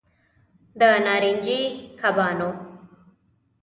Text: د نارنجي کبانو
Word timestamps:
د 0.79 0.81
نارنجي 1.05 1.61
کبانو 1.99 2.49